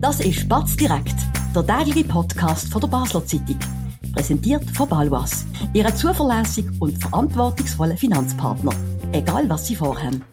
[0.00, 1.14] Das ist Batz direkt,
[1.54, 3.58] der tägliche Podcast von der Basler Zeitung.
[4.14, 8.72] Präsentiert von Balwas, Ihrem zuverlässigen und verantwortungsvollen Finanzpartner.
[9.12, 10.24] Egal was Sie vorhaben.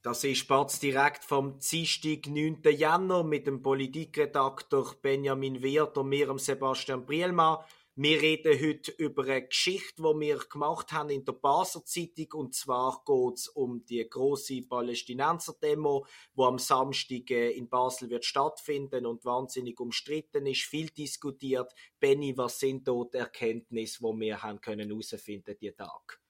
[0.00, 2.62] Das ist Batz direkt vom Dienstag, 9.
[2.74, 7.58] Jänner mit dem Politikredakteur Benjamin Wirth und mir, Sebastian Brielmann.
[8.00, 12.28] Wir reden heute über eine Geschichte, die wir gemacht haben in der Basler Zeitung.
[12.34, 18.24] Und zwar geht es um die große Palästinenser-Demo, die am Samstag äh, in Basel wird
[18.24, 21.74] stattfinden und wahnsinnig umstritten ist, viel diskutiert.
[21.98, 26.20] Benny, was sind dort Erkenntnisse, die wir haben können herausfinden diesen Tag?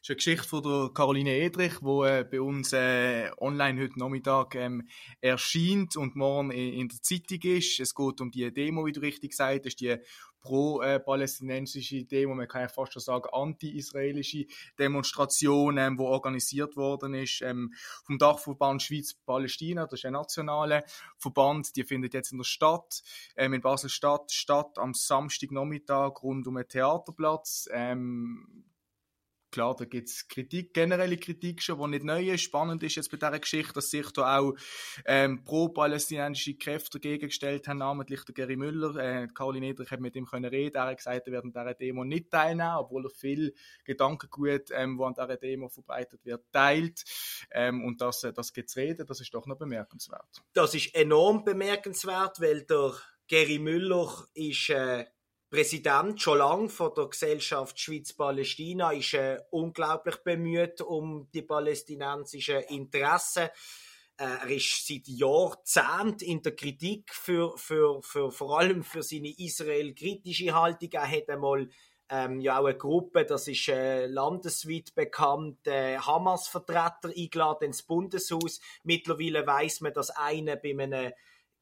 [0.00, 3.98] Das ist eine Geschichte von der Caroline Edrich, die äh, bei uns äh, online heute
[3.98, 4.88] Nachmittag ähm,
[5.20, 7.80] erscheint und morgen in, in, der Zeitung ist.
[7.80, 9.96] Es geht um die Demo, wie du richtig gesagt hast, die
[10.40, 14.46] pro-palästinensische Demo, man kann ja fast schon sagen anti-israelische
[14.78, 17.72] Demonstration, ähm, wo organisiert worden ist ähm,
[18.04, 20.84] vom Dachverband Schweiz-Palästina, das ist ein nationaler
[21.16, 23.02] Verband, die findet jetzt in der Stadt,
[23.36, 27.68] ähm, in Basel-Stadt statt, am Samstagnachmittag rund um einen Theaterplatz.
[27.72, 28.67] Ähm,
[29.50, 32.42] Klar, da gibt es Kritik, generelle Kritik schon, die nicht neu ist.
[32.42, 34.54] Spannend ist jetzt bei dieser Geschichte, dass sich da auch
[35.06, 38.96] ähm, pro-palästinensische Kräfte dagegen gestellt haben, namentlich der Gary Müller.
[38.96, 40.76] Äh, Caroline Niedrich hat mit ihm können reden.
[40.76, 43.54] Er hat gesagt, er wird an dieser Demo nicht teilnehmen, obwohl er viel
[43.84, 47.04] Gedankengut, ähm, wo an dieser Demo verbreitet wird, teilt.
[47.50, 50.42] Ähm, und das, äh, das gibt reden, das ist doch noch bemerkenswert.
[50.52, 52.92] Das ist enorm bemerkenswert, weil der
[53.28, 55.06] Gary Müller ist äh,
[55.50, 63.48] Präsident schon lange von der Gesellschaft Schweiz-Palästina, ist äh, unglaublich bemüht um die palästinensischen Interessen.
[64.18, 69.32] Äh, er ist seit Jahrzehnten in der Kritik für, für, für, vor allem für seine
[69.38, 70.90] Israel-kritische Haltung.
[70.92, 71.70] Er hat einmal
[72.10, 78.60] ähm, ja auch eine Gruppe, das ist äh, landesweit bekannt, äh, Hamas-Vertreter eingeladen ins Bundeshaus.
[78.82, 81.12] Mittlerweile weiß man, dass einer bei einem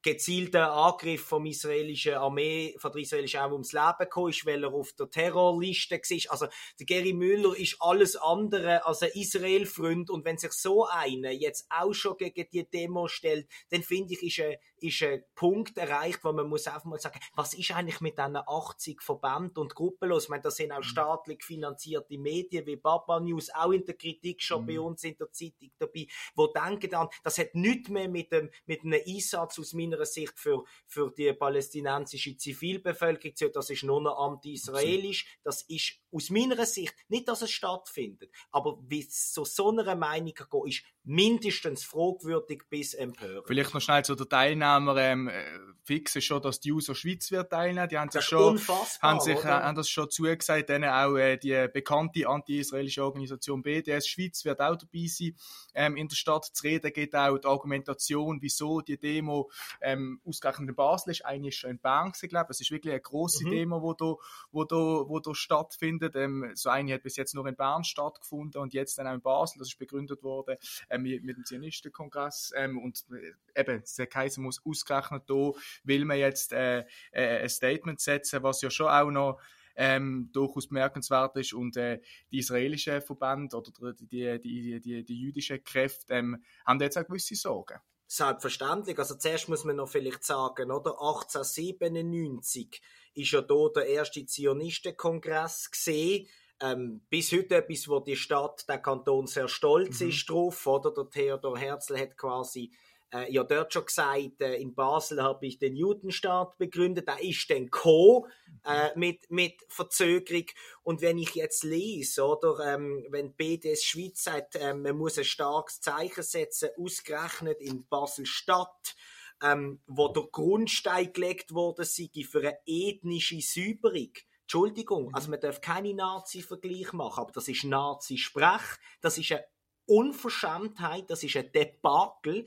[0.01, 4.73] gezielten Angriff vom israelischen Armee, von der israelischen Armee ums Leben gekommen ist, weil er
[4.73, 6.31] auf der Terrorliste war.
[6.31, 6.47] Also,
[6.79, 11.67] der Gary Müller ist alles andere als ein Israel-Freund und wenn sich so einer jetzt
[11.69, 16.19] auch schon gegen die Demo stellt, dann finde ich, ist ein, ist ein Punkt erreicht,
[16.23, 20.09] wo man muss einfach mal sagen, was ist eigentlich mit diesen 80 Verbänden und Gruppen
[20.09, 20.23] los?
[20.23, 20.83] Ich meine, da sind auch mhm.
[20.83, 24.67] staatlich finanzierte Medien wie Baba News auch in der Kritik schon mhm.
[24.67, 28.49] bei uns in der Zeitung dabei, wo denken dann, das hat nichts mehr mit dem,
[28.65, 34.01] mit einem Einsatz aus meiner Sicht für, für die palästinensische Zivilbevölkerung zu das ist nur
[34.01, 39.45] noch anti-israelisch, das ist aus meiner Sicht nicht, dass es stattfindet, aber wie es zu
[39.45, 43.47] so einer Meinung geht, ist mindestens fragwürdig bis empörend.
[43.47, 44.97] Vielleicht noch schnell zu der Teilnehmer.
[44.97, 45.45] Ähm, äh,
[45.85, 47.87] fix ist schon, dass die User Schweiz wird teilnehmen.
[47.87, 48.59] Die haben sich schon,
[49.01, 50.69] haben sich, äh, haben das schon zugesagt.
[50.69, 55.33] Dann auch äh, die bekannte anti-israelische Organisation BDS Schweiz wird auch dabei sein.
[55.73, 59.49] Ähm, in der Stadt zu reden geht auch die Argumentation, wieso die Demo
[59.81, 61.25] ähm, ausgerechnet in Basel ist.
[61.25, 62.51] Eine ist schon in Bern, glaube.
[62.51, 63.51] Es ist wirklich eine große mhm.
[63.51, 64.15] Demo, wo da,
[64.51, 66.15] wo da, wo da stattfindet.
[66.15, 69.21] Ähm, so eine hat bis jetzt nur in Bern stattgefunden und jetzt dann auch in
[69.21, 69.59] Basel.
[69.59, 70.57] Das ist begründet worden.
[70.89, 75.51] Ähm, äh, mit dem Zionistenkongress ähm, und äh, eben, der Kaiser muss ausgerechnet da,
[75.83, 79.39] will man jetzt äh, äh, ein Statement setzen, was ja schon auch noch
[79.75, 82.01] ähm, durchaus bemerkenswert ist und äh,
[82.31, 87.05] die israelischen Verbände oder die, die, die, die, die jüdischen Kräfte ähm, haben jetzt auch
[87.05, 87.79] gewisse Sorgen.
[88.07, 88.97] Selbstverständlich.
[88.97, 92.81] Also zuerst muss man noch vielleicht sagen, oder 1897
[93.13, 96.27] ist ja da der erste Zionistenkongress gesehen
[96.59, 100.09] ähm, bis heute etwas, wo die Stadt, der Kanton sehr stolz mhm.
[100.09, 100.91] ist drauf, oder?
[100.91, 102.71] Der Theodor Herzl hat quasi
[103.13, 107.49] äh, ja dort schon gesagt, äh, in Basel habe ich den Judenstaat begründet, da ist
[107.49, 108.27] dann Co.
[108.65, 108.99] Äh, mhm.
[108.99, 110.45] mit, mit Verzögerung.
[110.83, 115.23] Und wenn ich jetzt lese, oder, ähm, wenn BDS Schweiz sagt, äh, man muss ein
[115.23, 118.95] starkes Zeichen setzen, ausgerechnet in Basel-Stadt,
[119.41, 125.15] ähm, wo der Grundstein gelegt wurde, sei für eine ethnische Säuberung, Entschuldigung, mhm.
[125.15, 128.61] also man darf keine Nazi-Vergleich machen, aber das ist Nazi-Sprech,
[129.01, 129.45] das ist eine
[129.85, 132.45] Unverschämtheit, das ist ein Debakel.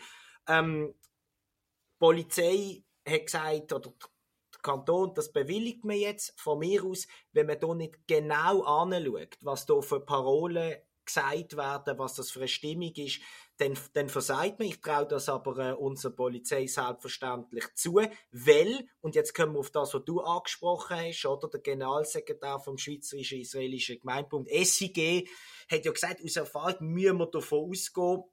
[0.50, 7.06] Ähm, die Polizei hat gesagt, oder der Kanton, das bewilligt man jetzt von mir aus,
[7.32, 12.41] wenn man hier nicht genau anschaut, was hier für Parolen gesagt werden, was das für
[12.41, 13.20] eine Stimmung ist,
[13.56, 14.69] dann, dann versagt man.
[14.69, 18.00] Ich traue das aber äh, unserer Polizei selbstverständlich zu,
[18.31, 22.79] weil, und jetzt kommen wir auf das, was du angesprochen hast, oder der Generalsekretär vom
[22.79, 25.29] Schweizerischen Israelischen Gemeindebund, SIG,
[25.70, 28.25] hat ja gesagt, aus Erfahrung müssen wir davon ausgehen,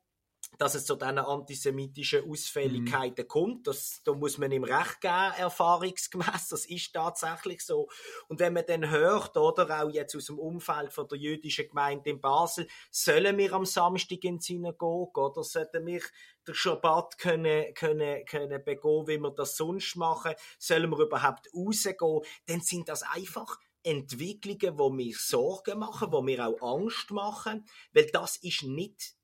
[0.57, 3.27] dass es zu diesen antisemitischen Ausfälligkeiten mhm.
[3.27, 3.68] kommt.
[3.68, 6.50] Das, da muss man ihm recht geben, erfahrungsgemäß.
[6.50, 7.88] Das ist tatsächlich so.
[8.27, 12.09] Und wenn man dann hört, oder auch jetzt aus dem Umfeld von der jüdischen Gemeinde
[12.09, 16.01] in Basel, sollen wir am Samstag in die Synagoge oder sollten wir
[16.48, 20.33] den Schabbat können, können, können begehen, wie wir das sonst machen?
[20.57, 22.21] Sollen wir überhaupt rausgehen?
[22.45, 28.07] Dann sind das einfach Entwicklungen, wo mir Sorgen machen, wo mir auch Angst machen, weil
[28.07, 29.15] das ist nicht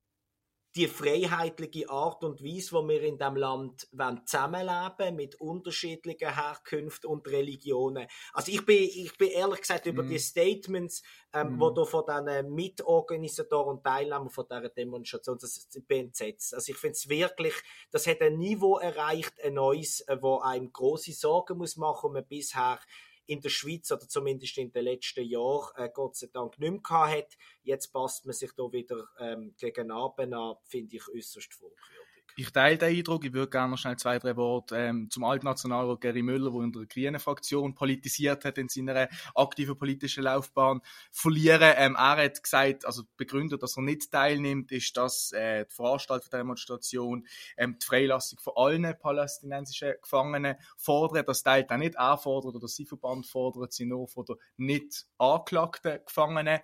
[0.75, 3.87] die freiheitliche Art und Weise, wo wir in dem Land
[4.25, 8.07] zusammenleben mit unterschiedlichen Herkünften und Religionen.
[8.33, 10.09] Also ich bin, ich bin ehrlich gesagt über mm.
[10.09, 11.59] die Statements, ähm, mm.
[11.59, 16.55] wo da von diesen Mitorganisatoren und Teilnehmern von dieser Demonstration, das ich bin entsetzt.
[16.55, 17.53] Also ich finde es wirklich,
[17.91, 22.13] das hat ein Niveau erreicht, ein neues, äh, wo einem große Sorgen muss machen und
[22.13, 22.79] man bisher
[23.25, 27.07] in der Schweiz oder zumindest in den letzten Jahren äh, Gott sei Dank nicht mehr
[27.07, 27.37] hat.
[27.63, 32.02] Jetzt passt man sich da wieder ähm, gegen Abend an, finde ich äußerst fragwürdig.
[32.35, 33.25] Ich teile den Eindruck.
[33.25, 36.71] Ich würde gerne noch schnell zwei, drei Worte ähm, zum Altnationalrat Gary Müller, der in
[36.71, 40.81] der Grünen Fraktion politisiert hat in seiner aktiven politischen Laufbahn,
[41.11, 41.73] verlieren.
[41.77, 46.29] Ähm, er hat gesagt, also begründet, dass er nicht teilnimmt, ist, dass äh, die Veranstaltung
[46.31, 51.29] der Demonstration ähm, die Freilassung von allen palästinensischen Gefangenen fordert.
[51.29, 51.95] Das teilt er nicht.
[51.95, 56.61] Er fordert oder sein Verband fordert sie nur von der nicht angeklagten Gefangenen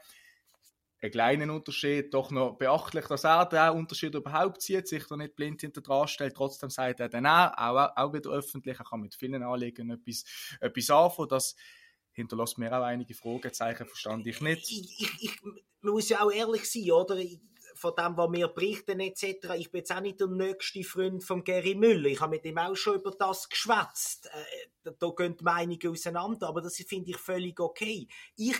[1.01, 5.35] einen kleinen Unterschied, doch noch beachtlich, dass er den Unterschied überhaupt sieht, sich da nicht
[5.35, 6.35] blind hinter dran stellt.
[6.35, 10.25] Trotzdem sagt er dann auch, auch, auch wieder öffentlich, er kann mit vielen Anliegen etwas,
[10.59, 11.29] etwas anfangen.
[11.29, 11.55] Das
[12.11, 14.69] hinterlässt mir auch einige Fragezeichen, verstand ich nicht.
[14.69, 15.41] Ich, ich, ich,
[15.81, 17.17] man muss ja auch ehrlich sein, oder?
[17.75, 19.53] von dem, was wir berichten etc.
[19.57, 22.09] Ich bin jetzt auch nicht der nächste Freund von Gary Müller.
[22.09, 24.29] Ich habe mit ihm auch schon über das geschwätzt.
[24.33, 28.07] Äh, da gehen die Meinungen auseinander, aber das finde ich völlig okay.
[28.35, 28.57] Ich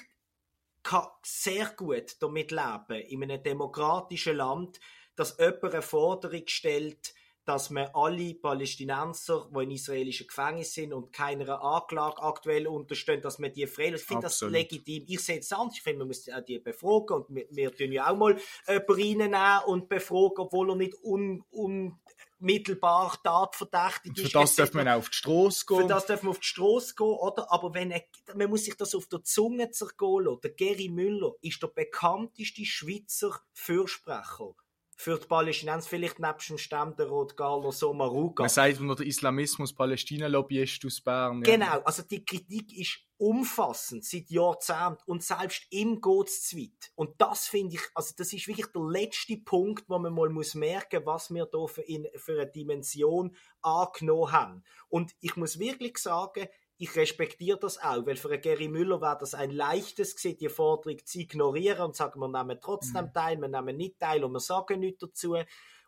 [0.83, 4.79] kann sehr gut damit leben, in einem demokratischen Land,
[5.15, 7.13] dass jemand eine Forderung stellt,
[7.49, 13.39] dass man alle Palästinenser, die in israelischen Gefängnissen sind und keiner Anklage aktuell unterstehen, dass
[13.39, 14.03] man die freilässt.
[14.03, 15.03] Ich finde das legitim.
[15.07, 15.77] Ich sehe es anders.
[15.77, 18.37] Ich finde, man muss die befragen und wir, wir tun ja auch mal
[18.67, 21.99] jemanden reinnehmen und befragen, obwohl er nicht un, un
[22.39, 24.31] mittelbar tatverdächtig ist.
[24.31, 25.81] Für das darf man auch auf die Straße gehen.
[25.81, 27.51] Für das darf man auf die Straße gehen, oder?
[27.51, 28.03] Aber wenn er,
[28.35, 30.41] man muss sich das auf der Zunge zergehen lassen.
[30.41, 34.55] Der Gary Müller ist der bekannteste Schweizer Fürsprecher
[34.99, 38.43] für die Palästinenser, vielleicht nebst dem Ständerat Carlos Somaruga.
[38.43, 41.41] Man sagt nur der Islamismus-Palästina-Lobbyist aus Bern.
[41.45, 41.55] Ja.
[41.55, 46.91] Genau, also die Kritik ist umfassend seit Jahrzehnten und selbst geht es zu weit.
[46.95, 50.55] Und das finde ich, also das ist wirklich der letzte Punkt, wo man mal muss
[50.55, 54.63] merken, was wir hier für, in, für eine Dimension angenommen haben.
[54.87, 59.17] Und ich muss wirklich sagen, ich respektiere das auch, weil für einen Gary Müller wäre
[59.19, 63.13] das ein leichtes gewesen, die Forderung zu ignorieren und zu sagen, wir nehmen trotzdem mhm.
[63.13, 65.35] teil, wir nehmen nicht teil und wir sagen nichts dazu.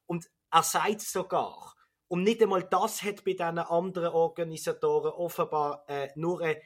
[0.06, 1.75] Und er sagt sogar,
[2.10, 6.57] und nicht einmal das hat bei diesen anderen Organisatoren offenbar äh, nur ein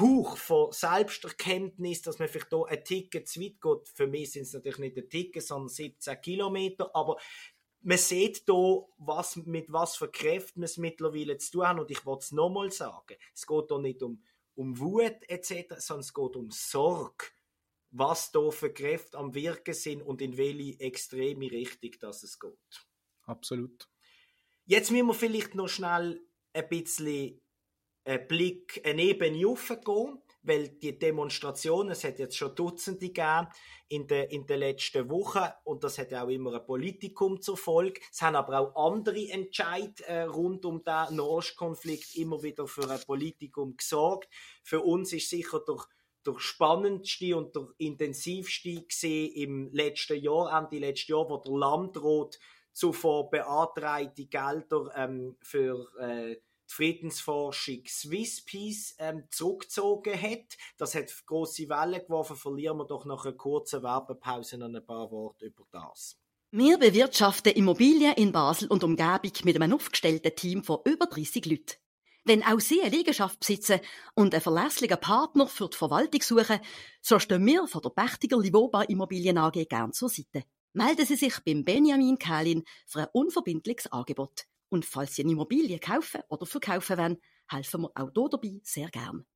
[0.00, 3.88] Hauch von Selbsterkenntnis, dass man vielleicht hier ein Ticket zu weit geht.
[3.94, 7.18] Für mich sind es natürlich nicht ein Ticket, sondern 17 Kilometer, aber
[7.82, 11.80] man sieht hier, was, mit was für Kräften wir es mittlerweile zu tun haben.
[11.80, 13.16] Und ich wollte es nochmal sagen.
[13.34, 14.22] Es geht hier nicht um,
[14.54, 17.26] um Wut etc., sondern es geht um Sorge.
[17.90, 22.86] Was hier für Kräfte am Wirken sind und in welche extreme Richtung das es geht.
[23.24, 23.88] Absolut.
[24.64, 26.24] Jetzt müssen wir vielleicht noch schnell
[26.54, 27.41] ein bisschen
[28.04, 33.46] einen Blick, eine Ebene hochgehen weil die Demonstrationen, es hat jetzt schon Dutzende gegeben
[33.88, 38.00] in den, in den letzten Wochen und das hat auch immer ein Politikum zur Folge.
[38.10, 43.00] Es haben aber auch andere Entscheid äh, rund um den Nahostkonflikt immer wieder für ein
[43.06, 44.28] Politikum gesorgt.
[44.62, 45.76] Für uns ist sicher der
[46.24, 52.38] der spannendste und der intensivste gesehen im letzten Jahr, Ende letzten Jahr, wo der Landrat
[52.72, 56.36] zuvor beantragte Gelder ähm, für äh,
[56.72, 60.56] Friedensforschung Swiss Peace ähm, zurückgezogen hat.
[60.78, 62.36] Das hat große Wellen geworfen.
[62.36, 66.18] Verlieren wir doch nach einer kurzen Werbepause noch ein paar Worte über das.
[66.50, 71.76] Wir bewirtschaften Immobilien in Basel und Umgebung mit einem aufgestellten Team von über 30 Leuten.
[72.24, 73.80] Wenn auch Sie eine Liegenschaft besitzen
[74.14, 76.60] und einen verlässlichen Partner für die Verwaltung suchen,
[77.00, 80.44] so stehen wir von der Pächtiger Livoba Immobilien AG gern zur Seite.
[80.72, 84.46] Melden Sie sich beim Benjamin Kählin für ein unverbindliches Angebot.
[84.72, 88.88] Und falls Sie eine Immobilie kaufen oder verkaufen wollen, helfen wir auch hier dabei sehr
[88.88, 89.26] gern.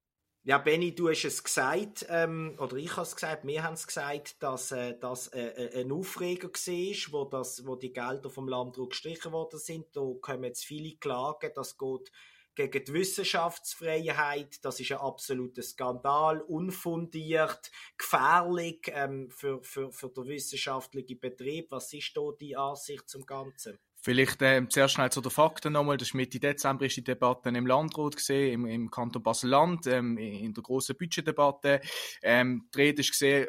[0.44, 3.86] Ja, Benny, du hast es gesagt, ähm, oder ich habe es gesagt, wir haben es
[3.86, 8.48] gesagt, dass äh, das äh, äh ein Aufreger war, wo, das, wo die Gelder vom
[8.48, 9.94] Landdruck gestrichen worden sind.
[9.94, 12.10] Da kommen jetzt viele Klagen, das geht
[12.54, 14.64] gegen die Wissenschaftsfreiheit.
[14.64, 21.72] Das ist ein absoluter Skandal, unfundiert, gefährlich ähm, für, für, für den wissenschaftlichen Betrieb.
[21.72, 23.78] Was ist da die Ansicht zum Ganzen?
[24.06, 25.96] Vielleicht äh, zuerst schnell zu den Fakten nochmal.
[25.96, 30.16] Das ist Mitte Dezember ist die Debatte im Landrat gesehen, im, im Kanton Basel-Land, ähm,
[30.16, 31.80] in der großen Budgetdebatte.
[32.22, 33.48] Ähm, die Rede ist gesehen,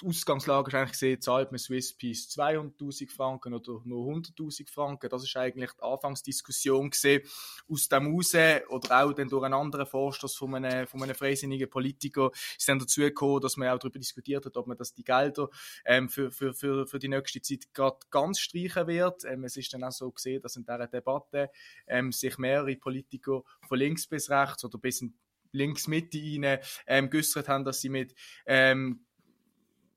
[0.00, 5.08] die Ausgangslage ist eigentlich zahlt man Swisspeace 200.000 Franken oder nur 100.000 Franken.
[5.08, 7.22] Das ist eigentlich die Anfangsdiskussion gesehen.
[7.68, 8.34] Aus dem raus,
[8.68, 12.78] oder auch dann durch einen anderen Vorstoß von einem, von einem freisinnigen Politiker, ist dann
[12.78, 15.48] dazu gekommen, dass man auch darüber diskutiert hat, ob man das die Gelder
[15.84, 19.24] ähm, für, für, für, für die nächste Zeit gerade ganz streichen wird.
[19.24, 21.50] Ähm, es ist dann auch so gesehen, dass in dieser Debatte
[21.86, 25.14] ähm, sich mehrere Politiker von links bis rechts oder bis in
[25.52, 28.14] links Mitte rein ähm, haben, dass sie mit
[28.46, 29.05] ähm,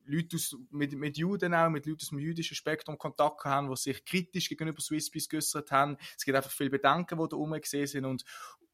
[0.10, 3.76] Leute aus, mit, mit Juden auch, mit Leuten aus dem jüdischen Spektrum Kontakt haben, die
[3.76, 5.98] sich kritisch gegenüber Swisspeace geäußert haben.
[6.18, 8.24] Es gibt einfach viele Bedenken, die da rumgesehen sind und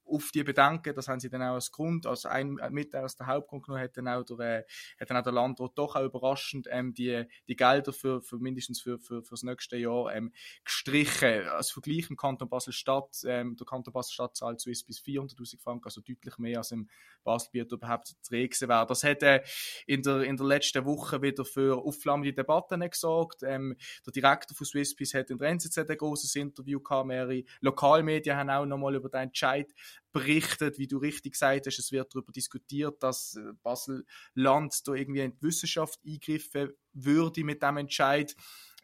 [0.06, 3.28] auf die Bedenken, das haben sie dann auch als Grund, als ein mit aus der
[3.28, 4.64] Hauptgrund genommen, hat dann auch der, äh,
[5.00, 8.82] hat dann auch der Landrat doch auch überraschend ähm, die, die Gelder für, für mindestens
[8.82, 10.32] für, für, für das nächste Jahr ähm,
[10.64, 11.48] gestrichen.
[11.48, 16.02] Als Vergleich im Kanton Basel-Stadt, ähm, der Kanton Basel-Stadt zahlt Swiss bis 400'000 Franken, also
[16.02, 16.88] deutlich mehr als im
[17.24, 18.86] Basel-Biet überhaupt zu regeln wäre.
[18.86, 19.44] Das hat äh,
[19.88, 23.44] in, der, in der letzten Woche wieder für aufflammende Debatten gesorgt.
[23.44, 28.38] Ähm, der Direktor von Swisspeace hat in der NZZ ein großes Interview gehabt, mehrere Lokalmedien
[28.38, 29.74] haben auch nochmal über den Entscheid
[30.16, 35.20] berichtet, wie du richtig gesagt hast, es wird darüber diskutiert, dass äh, Basel-Land da irgendwie
[35.20, 38.34] in die Wissenschaft eingreifen würde mit dem Entscheid.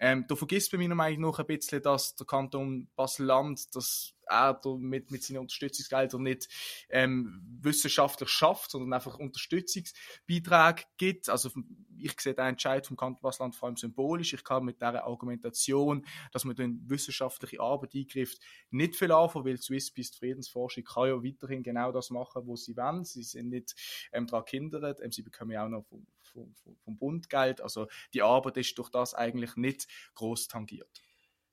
[0.03, 5.11] Ähm, da vergisst meiner Meinung nach ein bisschen, dass der Kanton Basel-Land das er mit,
[5.11, 6.47] mit seinen Unterstützungsgeldern nicht
[6.89, 11.29] ähm, wissenschaftlich schafft, sondern einfach Unterstützungsbeiträge gibt.
[11.29, 11.51] Also
[11.97, 14.33] ich sehe den Entscheid vom Kanton Basel-Land vor allem symbolisch.
[14.33, 18.39] Ich kann mit der Argumentation, dass man in wissenschaftliche Arbeit eingreift,
[18.69, 22.75] nicht viel anfangen, weil Swisspeace die Friedensforschung kann ja weiterhin genau das machen, was sie
[22.75, 23.03] wollen.
[23.03, 23.75] Sie sind nicht
[24.13, 27.61] ähm, daran gehindert, ähm, sie bekommen ja auch noch vom, vom, vom Bund Geld.
[27.61, 31.01] Also die Arbeit ist durch das eigentlich nicht groß tangiert.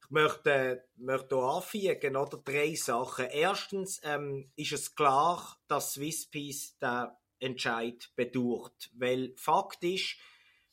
[0.00, 2.38] Ich möchte, möchte hier anfügen, oder?
[2.38, 3.26] Drei Sachen.
[3.26, 7.08] Erstens ähm, ist es klar, dass Swisspeace den
[7.40, 8.90] Entscheid bedauert.
[8.94, 10.16] Weil Fakt ist,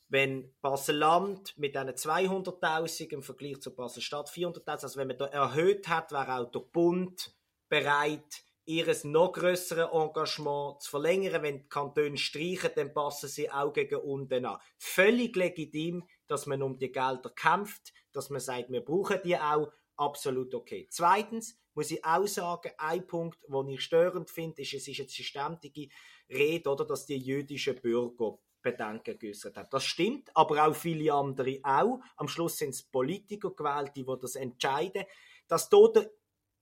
[0.08, 5.88] wenn Basel-Land mit diesen 200.000 im Vergleich zu Basel-Stadt 400.000, also wenn man da erhöht
[5.88, 7.34] hat, wäre auch der Bund
[7.68, 11.42] bereit, ihres noch größere Engagement zu verlängern.
[11.42, 14.58] Wenn die Kantone streichen, dann passen sie auch gegen unten an.
[14.76, 19.72] Völlig legitim, dass man um die Gelder kämpft, dass man sagt, wir brauchen die auch.
[19.96, 20.86] Absolut okay.
[20.90, 25.18] Zweitens muss ich auch sagen, ein Punkt, den ich störend finde, ist, es ist jetzt
[25.18, 25.88] eine ständige
[26.28, 29.68] Rede, oder, dass die jüdischen Bürger Bedenken geäußert haben.
[29.70, 32.00] Das stimmt, aber auch viele andere auch.
[32.16, 35.04] Am Schluss sind es Politiker gewählt, die das entscheiden.
[35.46, 36.10] Dass dort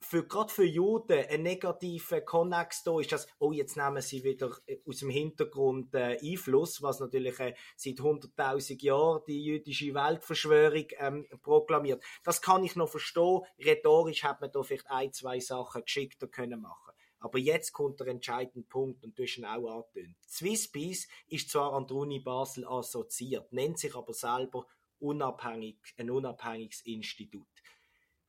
[0.05, 4.57] für, gerade für Juden ein negativer Konnex da ist, dass, oh, jetzt nehmen sie wieder
[4.67, 10.87] äh, aus dem Hintergrund äh, Einfluss, was natürlich äh, seit 100.000 Jahren die jüdische Weltverschwörung
[10.99, 12.03] ähm, proklamiert.
[12.23, 13.41] Das kann ich noch verstehen.
[13.59, 16.93] Rhetorisch hat man da vielleicht ein, zwei Sachen geschickter können machen.
[17.25, 20.15] Aber jetzt kommt der entscheidende Punkt und du hast ihn auch angetönt.
[20.29, 24.67] Swisspeace ist zwar an der Uni Basel assoziiert, nennt sich aber selber
[24.99, 27.47] unabhängig, ein unabhängiges Institut.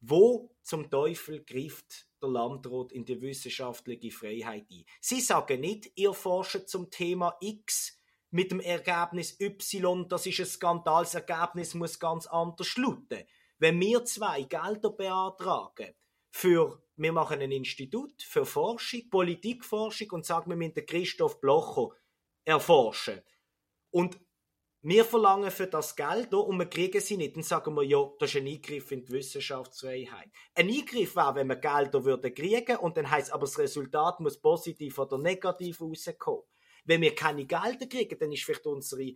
[0.07, 4.85] Wo zum Teufel greift der Landrat in die wissenschaftliche Freiheit ein?
[5.01, 10.45] Sie sagen nicht, ihr forscht zum Thema X mit dem Ergebnis Y, das ist ein
[10.45, 13.23] Skandalsergebnis, muss ganz anders lauten.
[13.57, 15.95] Wenn wir zwei Gelder beantragen
[16.29, 21.95] für, wir machen ein Institut für Forschung, Politikforschung und sagen, wir müssen Christoph Blocher
[22.43, 23.21] erforschen.
[23.89, 24.19] Und
[24.87, 27.35] wir verlangen für das Geld und wir kriegen sie nicht.
[27.35, 30.29] Dann sagen wir, ja, das ist ein Eingriff in die Wissenschaftsfreiheit.
[30.53, 34.39] Ein Eingriff wäre, wenn wir Gelder würden kriegen und dann heißt aber das Resultat muss
[34.39, 36.43] positiv oder negativ rauskommen.
[36.83, 39.13] Wenn wir keine Gelder kriegen, dann ist vielleicht unsere,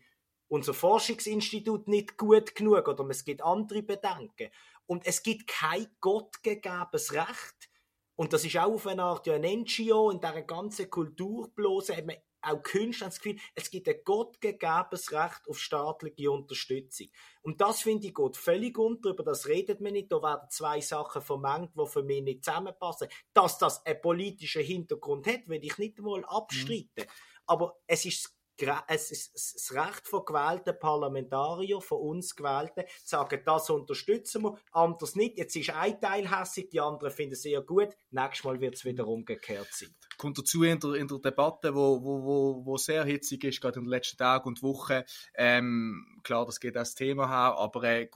[0.47, 4.49] unser Forschungsinstitut nicht gut genug oder es gibt andere Bedenken.
[4.87, 7.69] Und es gibt kein gottgegebenes Recht.
[8.15, 12.07] Und das ist auch auf eine Art ja ein NGO, in dieser ganzen Kulturblase hat
[12.07, 17.07] man auch Künstler haben das Gefühl, es gibt ein gottgegebenes Recht auf staatliche Unterstützung.
[17.41, 20.11] Und das finde ich gut völlig unter, über das redet man nicht.
[20.11, 23.09] Da werden zwei Sachen vermengt, die für mich nicht zusammenpassen.
[23.33, 26.89] Dass das einen politischen Hintergrund hat, will ich nicht einmal abstreiten.
[26.97, 27.09] Mhm.
[27.45, 28.38] Aber es ist
[28.87, 34.57] es ist das Recht von gewählten Parlamentariern, von uns gewählten, zu sagen, das unterstützen wir,
[34.71, 35.37] anders nicht.
[35.37, 37.89] Jetzt ist ein Teil hässig, die anderen finden es sehr gut.
[38.11, 39.95] Nächstes Mal wird es wieder umgekehrt sein.
[40.17, 43.79] Kommt dazu in der, in der Debatte, wo, wo, wo, wo sehr hitzig ist, gerade
[43.79, 45.03] in den letzten Tagen und Wochen.
[45.35, 48.09] Ähm, klar, das geht das Thema her, aber äh,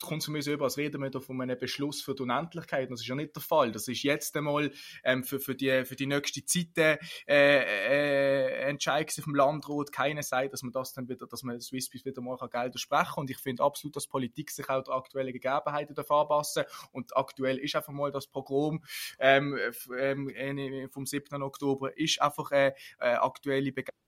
[0.00, 2.90] kommt mir so über, als reden wir da von einem Beschluss für die Unendlichkeit.
[2.90, 3.72] Das ist ja nicht der Fall.
[3.72, 4.70] Das ist jetzt einmal
[5.04, 9.92] ähm, für, für, die, für die nächste Zeit äh, äh, Entscheid vom Landrat.
[9.92, 13.30] Keiner sagt, dass man das dann wieder, dass man Swisspeace wieder mal Geld sprechen Und
[13.30, 17.74] ich finde absolut, dass Politik sich auch der aktuellen Gegebenheiten darf anpassen Und aktuell ist
[17.76, 18.82] einfach mal das Programm
[19.18, 19.58] ähm,
[19.98, 21.42] ähm, vom 7.
[21.42, 24.05] Oktober ist einfach äh, äh, aktuelle Begebenheiten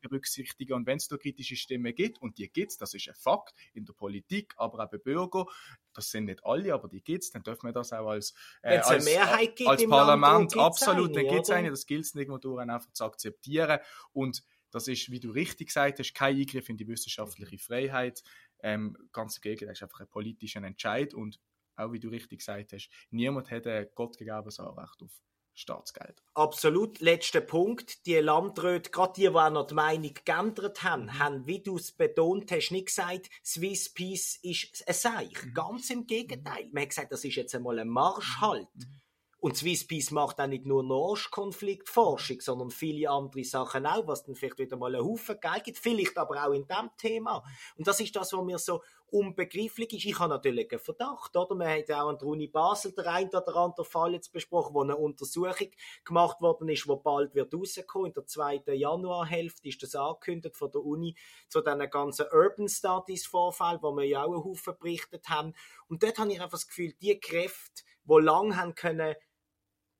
[0.00, 0.74] berücksichtigen.
[0.74, 3.54] Und wenn es da kritische Stimmen gibt, und die gibt es, das ist ein Fakt
[3.74, 5.46] in der Politik, aber auch bei Bürgern,
[5.92, 8.78] das sind nicht alle, aber die gibt es, dann dürfen wir das auch als, äh,
[8.78, 12.60] als, Mehrheit gibt als Parlament, absolut, dann gibt es eine, das gilt es nicht nur
[12.60, 13.78] einfach zu akzeptieren.
[14.12, 18.22] Und das ist, wie du richtig gesagt hast, kein Eingriff in die wissenschaftliche Freiheit.
[18.60, 21.40] Ähm, ganz im Gegenteil, das ist einfach ein politischer Entscheid und
[21.76, 25.10] auch wie du richtig gesagt hast, niemand hat ein gottgegebenes Anrecht auf
[25.54, 26.22] Staatsgeld.
[26.34, 27.00] Absolut.
[27.00, 28.06] Letzter Punkt.
[28.06, 32.50] Die Landräte, gerade die, die noch die Meinung geändert haben, haben, wie du es betont
[32.50, 35.44] hast, nicht gesagt, Swiss Peace ist ein Seich.
[35.44, 35.54] Mhm.
[35.54, 36.68] Ganz im Gegenteil.
[36.72, 38.68] Man hat gesagt, das ist jetzt einmal ein Marschhalt.
[38.74, 39.01] Mhm.
[39.42, 44.36] Und Swiss Peace macht auch nicht nur Nahostkonfliktforschung, sondern viele andere Sachen auch, was dann
[44.36, 47.42] vielleicht wieder mal einen Haufen Geld gibt, vielleicht aber auch in diesem Thema.
[47.76, 50.04] Und das ist das, was mir so unbegreiflich ist.
[50.04, 51.56] Ich habe natürlich einen Verdacht, oder?
[51.56, 54.82] Man hat auch an der Uni Basel der ein oder andere Fall jetzt besprochen, wo
[54.82, 55.70] eine Untersuchung
[56.04, 58.10] gemacht worden ist, wo bald wird rauskommen.
[58.10, 61.16] In der zweiten Januarhälfte ist das angekündigt von der Uni
[61.48, 65.52] zu diesen ganzen Urban Studies Vorfällen, wo wir ja auch einen Haufen berichtet haben.
[65.88, 69.16] Und dort habe ich einfach das Gefühl, die Kräfte, die lang haben können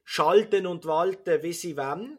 [0.04, 2.18] schalten und walten, wie sie wollen.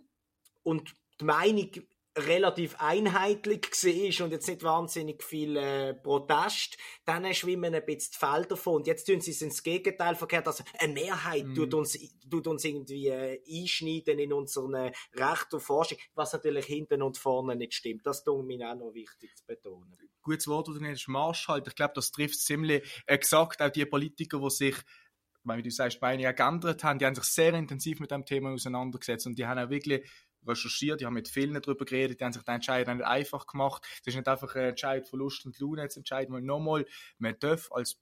[0.63, 1.69] Und die Meinung
[2.15, 8.17] relativ einheitlich war und jetzt nicht wahnsinnig viel äh, Protest, dann schwimmen ein bisschen die
[8.17, 8.75] Felder davon.
[8.75, 10.47] Und jetzt tun sie es ins Gegenteil verkehrt.
[10.47, 11.55] Also eine Mehrheit mm.
[11.55, 11.97] tut, uns,
[12.29, 17.17] tut uns irgendwie äh, einschneiden in unseren äh, Recht und Forschung, was natürlich hinten und
[17.17, 18.05] vorne nicht stimmt.
[18.05, 19.97] Das tut mir auch noch wichtig zu betonen.
[20.21, 21.67] Gutes Wort, du nennst Marschhalt.
[21.67, 24.75] Ich glaube, das trifft ziemlich exakt auch die Politiker, die sich
[25.43, 28.51] weil wie du sagst, Beine geändert haben, die haben sich sehr intensiv mit dem Thema
[28.51, 30.09] auseinandergesetzt und die haben auch wirklich
[30.45, 33.85] recherchiert, die haben mit vielen darüber geredet, die haben sich den Entscheid nicht einfach gemacht.
[34.01, 36.85] Es ist nicht einfach ein Entscheid von Lust und Laune zu entscheiden, weil nochmal,
[37.17, 37.99] man darf als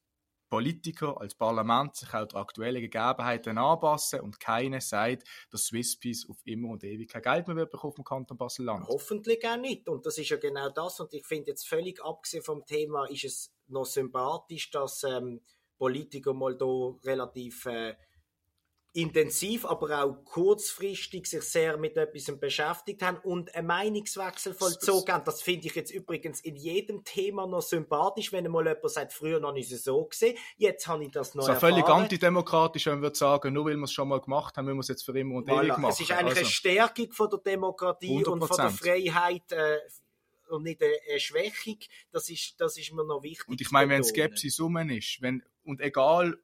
[0.52, 6.42] Politiker, als Parlament sich auch der aktuellen Gegebenheiten anpassen und keiner sagt, dass Swisspeace auf
[6.44, 8.86] immer und ewig kein Geld mehr wird bekommen vom Kanton Basel-Land.
[8.88, 9.88] Hoffentlich auch nicht.
[9.88, 11.00] Und das ist ja genau das.
[11.00, 15.40] Und ich finde jetzt völlig abgesehen vom Thema, ist es noch sympathisch, dass ähm,
[15.82, 17.96] Politiker mal da relativ äh,
[18.94, 25.24] intensiv, aber auch kurzfristig sich sehr mit etwas beschäftigt haben und einen Meinungswechsel vollzogen haben.
[25.25, 29.40] Das finde ich jetzt übrigens in jedem Thema noch sympathisch, wenn mal jemand sagt, früher
[29.40, 33.16] noch nicht so gesehen, jetzt habe ich das neu Das ist völlig antidemokratisch, wenn wir
[33.16, 35.38] sagen, nur weil wir es schon mal gemacht haben, müssen wir es jetzt für immer
[35.38, 35.64] und voilà.
[35.64, 35.94] ewig machen.
[35.94, 36.40] Es ist eigentlich also.
[36.42, 38.27] eine Stärkung von der Demokratie 100%.
[38.27, 39.79] und von der Freiheit äh,
[40.50, 41.79] und nicht eine, eine Schwächung.
[42.12, 43.48] Das ist, das ist mir noch wichtig.
[43.48, 46.38] Und ich meine, wenn Skepsis um ist, wenn, und egal,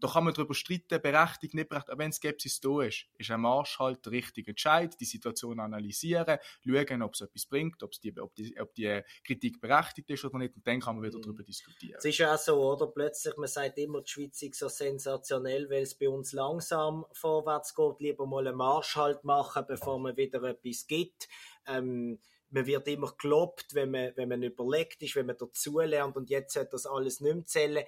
[0.00, 3.40] da kann man darüber streiten, berechtigt, nicht berechtigt, aber wenn Skepsis da ist, ist ein
[3.40, 8.18] Marsch halt der richtige Entscheid, die Situation analysieren, schauen, ob es etwas bringt, ob, die,
[8.18, 11.22] ob, die, ob die Kritik berechtigt ist oder nicht, und dann kann man wieder mhm.
[11.22, 11.96] darüber diskutieren.
[11.98, 12.86] Es ist ja auch so, oder?
[12.86, 17.74] Plötzlich, man sagt immer, die Schweiz ist so sensationell, weil es bei uns langsam vorwärts
[17.74, 21.28] geht, lieber mal einen Marsch halt machen, bevor man wieder etwas gibt.
[21.66, 22.18] Ähm,
[22.52, 26.54] man wird immer gelobt, wenn man, wenn man überlegt ist, wenn man dazulernt und jetzt
[26.56, 27.84] hat das alles nicht mehr zählen.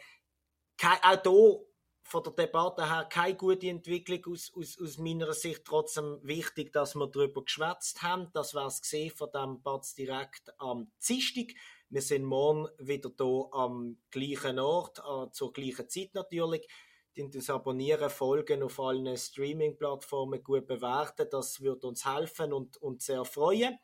[0.77, 5.65] Kein, auch hier von der Debatte her keine gute Entwicklung aus, aus, aus meiner Sicht.
[5.65, 8.29] Trotzdem wichtig, dass wir darüber geschwätzt haben.
[8.33, 8.81] Das war es
[9.17, 11.55] von dem Batz direkt am Dienstag.
[11.89, 16.69] Wir sind morgen wieder hier am gleichen Ort, äh, zur gleichen Zeit natürlich.
[17.17, 21.29] Das Abonnieren, Folgen auf allen Streaming-Plattformen gut bewerten.
[21.31, 23.79] Das wird uns helfen und, und sehr freuen.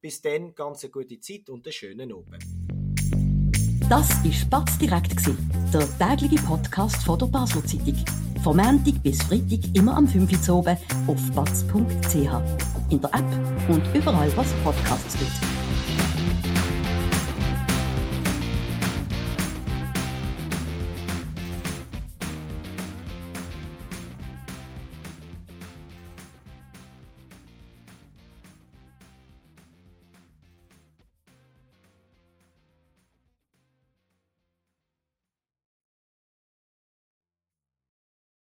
[0.00, 2.42] Bis dann, ganz eine gute Zeit und einen schönen Abend.
[3.88, 5.14] Das war Spatz direkt,
[5.72, 7.96] der tägliche Podcast von der Basler Zeitung.
[8.42, 12.14] Vom Montag bis Freitag immer am 5 Uhr auf batz.ch.
[12.90, 15.51] In der App und überall, was Podcasts gibt.